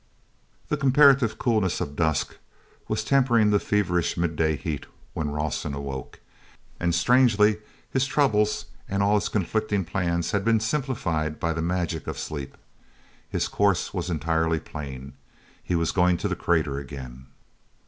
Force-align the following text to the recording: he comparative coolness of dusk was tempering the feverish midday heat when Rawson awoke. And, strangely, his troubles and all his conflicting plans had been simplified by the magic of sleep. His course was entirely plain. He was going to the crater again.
he 0.67 0.75
comparative 0.77 1.37
coolness 1.37 1.79
of 1.79 1.95
dusk 1.95 2.37
was 2.87 3.03
tempering 3.03 3.51
the 3.51 3.59
feverish 3.59 4.17
midday 4.17 4.55
heat 4.55 4.87
when 5.13 5.29
Rawson 5.29 5.75
awoke. 5.75 6.19
And, 6.79 6.95
strangely, 6.95 7.57
his 7.91 8.07
troubles 8.07 8.65
and 8.89 9.03
all 9.03 9.13
his 9.13 9.29
conflicting 9.29 9.85
plans 9.85 10.31
had 10.31 10.43
been 10.43 10.59
simplified 10.59 11.39
by 11.39 11.53
the 11.53 11.61
magic 11.61 12.07
of 12.07 12.17
sleep. 12.17 12.57
His 13.29 13.47
course 13.47 13.93
was 13.93 14.09
entirely 14.09 14.59
plain. 14.59 15.13
He 15.63 15.75
was 15.75 15.91
going 15.91 16.17
to 16.17 16.27
the 16.27 16.35
crater 16.35 16.79
again. 16.79 17.27